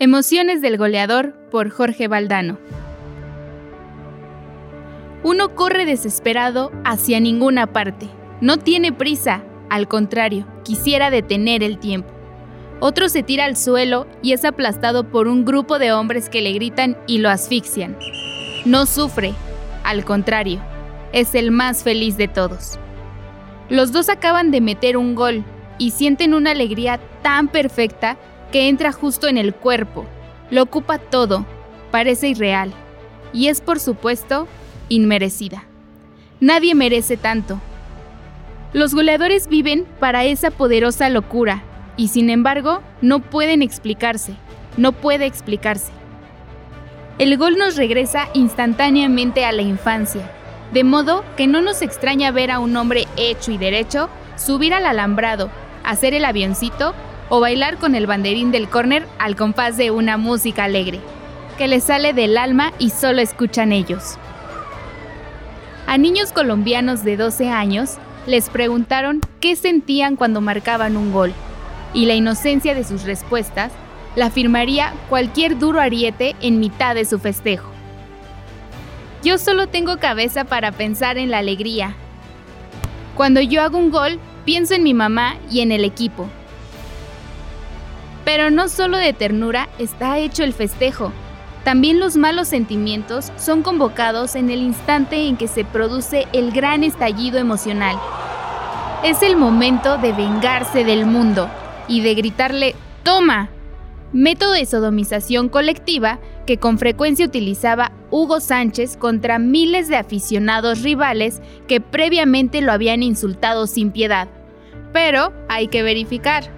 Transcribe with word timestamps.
Emociones 0.00 0.62
del 0.62 0.78
goleador 0.78 1.32
por 1.50 1.70
Jorge 1.70 2.06
Valdano. 2.06 2.56
Uno 5.24 5.56
corre 5.56 5.86
desesperado 5.86 6.70
hacia 6.84 7.18
ninguna 7.18 7.66
parte. 7.66 8.08
No 8.40 8.58
tiene 8.58 8.92
prisa, 8.92 9.42
al 9.68 9.88
contrario, 9.88 10.46
quisiera 10.62 11.10
detener 11.10 11.64
el 11.64 11.80
tiempo. 11.80 12.08
Otro 12.78 13.08
se 13.08 13.24
tira 13.24 13.46
al 13.46 13.56
suelo 13.56 14.06
y 14.22 14.34
es 14.34 14.44
aplastado 14.44 15.02
por 15.10 15.26
un 15.26 15.44
grupo 15.44 15.80
de 15.80 15.90
hombres 15.90 16.28
que 16.28 16.42
le 16.42 16.52
gritan 16.52 16.96
y 17.08 17.18
lo 17.18 17.28
asfixian. 17.28 17.98
No 18.64 18.86
sufre, 18.86 19.34
al 19.82 20.04
contrario, 20.04 20.60
es 21.12 21.34
el 21.34 21.50
más 21.50 21.82
feliz 21.82 22.16
de 22.16 22.28
todos. 22.28 22.78
Los 23.68 23.90
dos 23.90 24.08
acaban 24.10 24.52
de 24.52 24.60
meter 24.60 24.96
un 24.96 25.16
gol 25.16 25.42
y 25.76 25.90
sienten 25.90 26.34
una 26.34 26.52
alegría 26.52 27.00
tan 27.22 27.48
perfecta 27.48 28.16
que 28.52 28.68
entra 28.68 28.92
justo 28.92 29.28
en 29.28 29.36
el 29.38 29.54
cuerpo, 29.54 30.06
lo 30.50 30.62
ocupa 30.62 30.98
todo, 30.98 31.44
parece 31.90 32.28
irreal, 32.28 32.72
y 33.32 33.48
es 33.48 33.60
por 33.60 33.80
supuesto 33.80 34.48
inmerecida. 34.88 35.64
Nadie 36.40 36.74
merece 36.74 37.16
tanto. 37.16 37.60
Los 38.72 38.94
goleadores 38.94 39.48
viven 39.48 39.86
para 39.98 40.24
esa 40.24 40.50
poderosa 40.50 41.08
locura, 41.08 41.62
y 41.96 42.08
sin 42.08 42.30
embargo 42.30 42.80
no 43.02 43.20
pueden 43.20 43.62
explicarse, 43.62 44.34
no 44.76 44.92
puede 44.92 45.26
explicarse. 45.26 45.92
El 47.18 47.36
gol 47.36 47.58
nos 47.58 47.76
regresa 47.76 48.28
instantáneamente 48.34 49.44
a 49.44 49.52
la 49.52 49.62
infancia, 49.62 50.30
de 50.72 50.84
modo 50.84 51.24
que 51.36 51.46
no 51.46 51.60
nos 51.60 51.82
extraña 51.82 52.30
ver 52.30 52.50
a 52.50 52.60
un 52.60 52.76
hombre 52.76 53.06
hecho 53.16 53.50
y 53.50 53.58
derecho 53.58 54.08
subir 54.36 54.72
al 54.72 54.86
alambrado, 54.86 55.50
hacer 55.82 56.14
el 56.14 56.24
avioncito 56.24 56.94
o 57.28 57.40
bailar 57.40 57.78
con 57.78 57.94
el 57.94 58.06
banderín 58.06 58.50
del 58.50 58.68
córner 58.68 59.06
al 59.18 59.36
compás 59.36 59.76
de 59.76 59.90
una 59.90 60.16
música 60.16 60.64
alegre, 60.64 61.00
que 61.56 61.68
les 61.68 61.84
sale 61.84 62.12
del 62.12 62.38
alma 62.38 62.72
y 62.78 62.90
solo 62.90 63.20
escuchan 63.20 63.72
ellos. 63.72 64.16
A 65.86 65.98
niños 65.98 66.32
colombianos 66.32 67.04
de 67.04 67.16
12 67.16 67.48
años 67.48 67.96
les 68.26 68.50
preguntaron 68.50 69.20
qué 69.40 69.56
sentían 69.56 70.16
cuando 70.16 70.40
marcaban 70.40 70.96
un 70.96 71.12
gol, 71.12 71.32
y 71.94 72.06
la 72.06 72.14
inocencia 72.14 72.74
de 72.74 72.84
sus 72.84 73.04
respuestas 73.04 73.72
la 74.16 74.30
firmaría 74.30 74.92
cualquier 75.08 75.58
duro 75.58 75.80
ariete 75.80 76.34
en 76.40 76.60
mitad 76.60 76.94
de 76.94 77.04
su 77.04 77.18
festejo. 77.18 77.70
Yo 79.22 79.38
solo 79.38 79.68
tengo 79.68 79.98
cabeza 79.98 80.44
para 80.44 80.72
pensar 80.72 81.18
en 81.18 81.30
la 81.30 81.38
alegría. 81.38 81.94
Cuando 83.16 83.40
yo 83.40 83.62
hago 83.62 83.78
un 83.78 83.90
gol, 83.90 84.18
pienso 84.44 84.74
en 84.74 84.82
mi 84.82 84.94
mamá 84.94 85.36
y 85.50 85.60
en 85.60 85.72
el 85.72 85.84
equipo, 85.84 86.28
pero 88.28 88.50
no 88.50 88.68
solo 88.68 88.98
de 88.98 89.14
ternura 89.14 89.70
está 89.78 90.18
hecho 90.18 90.44
el 90.44 90.52
festejo, 90.52 91.12
también 91.64 91.98
los 91.98 92.18
malos 92.18 92.48
sentimientos 92.48 93.32
son 93.38 93.62
convocados 93.62 94.34
en 94.34 94.50
el 94.50 94.60
instante 94.60 95.26
en 95.26 95.38
que 95.38 95.48
se 95.48 95.64
produce 95.64 96.26
el 96.34 96.52
gran 96.52 96.84
estallido 96.84 97.38
emocional. 97.38 97.98
Es 99.02 99.22
el 99.22 99.34
momento 99.34 99.96
de 99.96 100.12
vengarse 100.12 100.84
del 100.84 101.06
mundo 101.06 101.48
y 101.88 102.02
de 102.02 102.14
gritarle 102.14 102.74
¡Toma! 103.02 103.48
Método 104.12 104.52
de 104.52 104.66
sodomización 104.66 105.48
colectiva 105.48 106.18
que 106.46 106.58
con 106.58 106.76
frecuencia 106.76 107.24
utilizaba 107.24 107.92
Hugo 108.10 108.40
Sánchez 108.40 108.98
contra 108.98 109.38
miles 109.38 109.88
de 109.88 109.96
aficionados 109.96 110.82
rivales 110.82 111.40
que 111.66 111.80
previamente 111.80 112.60
lo 112.60 112.72
habían 112.72 113.02
insultado 113.02 113.66
sin 113.66 113.90
piedad. 113.90 114.28
Pero 114.92 115.32
hay 115.48 115.68
que 115.68 115.82
verificar. 115.82 116.57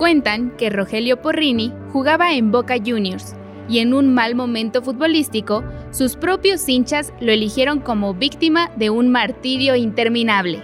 Cuentan 0.00 0.52
que 0.56 0.70
Rogelio 0.70 1.20
Porrini 1.20 1.74
jugaba 1.92 2.32
en 2.32 2.50
Boca 2.50 2.76
Juniors 2.82 3.34
y 3.68 3.80
en 3.80 3.92
un 3.92 4.14
mal 4.14 4.34
momento 4.34 4.80
futbolístico, 4.80 5.62
sus 5.90 6.16
propios 6.16 6.66
hinchas 6.66 7.12
lo 7.20 7.32
eligieron 7.32 7.80
como 7.80 8.14
víctima 8.14 8.70
de 8.76 8.88
un 8.88 9.10
martirio 9.10 9.76
interminable. 9.76 10.62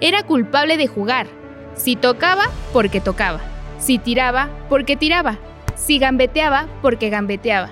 Era 0.00 0.22
culpable 0.22 0.78
de 0.78 0.86
jugar. 0.86 1.26
Si 1.74 1.96
tocaba, 1.96 2.44
porque 2.72 3.02
tocaba. 3.02 3.42
Si 3.78 3.98
tiraba, 3.98 4.48
porque 4.70 4.96
tiraba. 4.96 5.38
Si 5.76 5.98
gambeteaba, 5.98 6.66
porque 6.80 7.10
gambeteaba. 7.10 7.68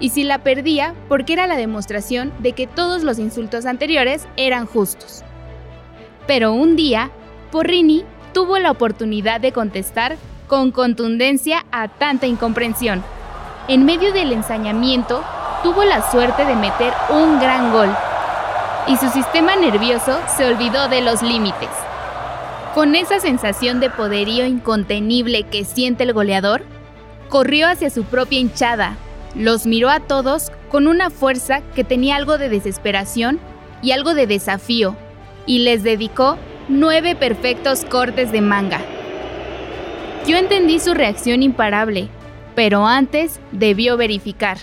Y 0.00 0.08
si 0.08 0.24
la 0.24 0.42
perdía, 0.42 0.96
porque 1.08 1.34
era 1.34 1.46
la 1.46 1.56
demostración 1.56 2.32
de 2.40 2.54
que 2.54 2.66
todos 2.66 3.04
los 3.04 3.20
insultos 3.20 3.66
anteriores 3.66 4.26
eran 4.36 4.66
justos. 4.66 5.22
Pero 6.26 6.52
un 6.52 6.74
día, 6.74 7.12
Porrini 7.52 8.02
tuvo 8.32 8.58
la 8.58 8.72
oportunidad 8.72 9.40
de 9.40 9.52
contestar 9.52 10.16
con 10.46 10.70
contundencia 10.70 11.64
a 11.72 11.88
tanta 11.88 12.26
incomprensión. 12.26 13.02
En 13.68 13.84
medio 13.84 14.12
del 14.12 14.32
ensañamiento, 14.32 15.22
tuvo 15.62 15.84
la 15.84 16.10
suerte 16.10 16.44
de 16.44 16.54
meter 16.54 16.92
un 17.10 17.40
gran 17.40 17.72
gol 17.72 17.88
y 18.86 18.96
su 18.96 19.08
sistema 19.08 19.56
nervioso 19.56 20.18
se 20.36 20.46
olvidó 20.46 20.88
de 20.88 21.00
los 21.00 21.22
límites. 21.22 21.68
Con 22.74 22.94
esa 22.94 23.20
sensación 23.20 23.80
de 23.80 23.90
poderío 23.90 24.46
incontenible 24.46 25.44
que 25.44 25.64
siente 25.64 26.04
el 26.04 26.12
goleador, 26.12 26.62
corrió 27.28 27.68
hacia 27.68 27.90
su 27.90 28.04
propia 28.04 28.38
hinchada, 28.38 28.96
los 29.34 29.66
miró 29.66 29.90
a 29.90 30.00
todos 30.00 30.52
con 30.70 30.86
una 30.86 31.10
fuerza 31.10 31.62
que 31.74 31.84
tenía 31.84 32.16
algo 32.16 32.38
de 32.38 32.48
desesperación 32.48 33.40
y 33.82 33.92
algo 33.92 34.14
de 34.14 34.26
desafío, 34.26 34.96
y 35.46 35.60
les 35.60 35.82
dedicó 35.82 36.38
nueve 36.68 37.14
perfectos 37.14 37.84
cortes 37.84 38.30
de 38.32 38.40
manga. 38.40 38.80
Yo 40.26 40.36
entendí 40.36 40.80
su 40.80 40.92
reacción 40.92 41.44
imparable, 41.44 42.08
pero 42.56 42.84
antes 42.84 43.38
debió 43.52 43.96
verificar. 43.96 44.58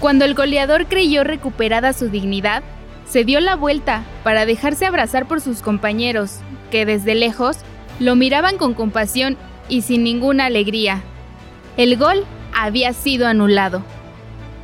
Cuando 0.00 0.24
el 0.24 0.34
goleador 0.34 0.86
creyó 0.86 1.22
recuperada 1.22 1.92
su 1.92 2.08
dignidad, 2.08 2.64
se 3.06 3.22
dio 3.22 3.38
la 3.38 3.54
vuelta 3.54 4.02
para 4.24 4.46
dejarse 4.46 4.84
abrazar 4.86 5.28
por 5.28 5.40
sus 5.40 5.62
compañeros, 5.62 6.40
que 6.72 6.84
desde 6.86 7.14
lejos 7.14 7.58
lo 8.00 8.16
miraban 8.16 8.58
con 8.58 8.74
compasión 8.74 9.36
y 9.68 9.82
sin 9.82 10.02
ninguna 10.02 10.46
alegría. 10.46 11.02
El 11.76 11.96
gol 11.96 12.24
había 12.52 12.92
sido 12.94 13.28
anulado. 13.28 13.84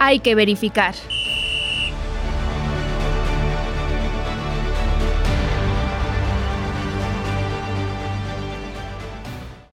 Hay 0.01 0.19
que 0.19 0.35
verificar. 0.35 0.95